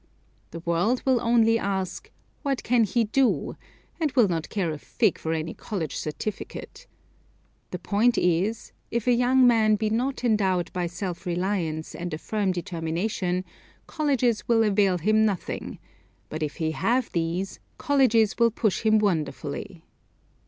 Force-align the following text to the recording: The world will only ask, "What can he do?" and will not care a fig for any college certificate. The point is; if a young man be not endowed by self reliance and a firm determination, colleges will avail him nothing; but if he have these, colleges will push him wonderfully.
The 0.49 0.61
world 0.61 1.03
will 1.05 1.21
only 1.21 1.59
ask, 1.59 2.09
"What 2.41 2.63
can 2.63 2.85
he 2.85 3.03
do?" 3.03 3.55
and 3.99 4.11
will 4.13 4.27
not 4.27 4.49
care 4.49 4.71
a 4.71 4.79
fig 4.79 5.19
for 5.19 5.31
any 5.31 5.53
college 5.53 5.95
certificate. 5.95 6.87
The 7.69 7.77
point 7.77 8.17
is; 8.17 8.71
if 8.89 9.05
a 9.05 9.13
young 9.13 9.45
man 9.45 9.75
be 9.75 9.91
not 9.91 10.23
endowed 10.23 10.73
by 10.73 10.87
self 10.87 11.27
reliance 11.27 11.93
and 11.93 12.15
a 12.15 12.17
firm 12.17 12.51
determination, 12.51 13.45
colleges 13.85 14.47
will 14.47 14.63
avail 14.63 14.97
him 14.97 15.23
nothing; 15.23 15.77
but 16.29 16.41
if 16.41 16.55
he 16.55 16.71
have 16.71 17.11
these, 17.11 17.59
colleges 17.77 18.39
will 18.39 18.49
push 18.49 18.81
him 18.81 18.97
wonderfully. 18.97 19.85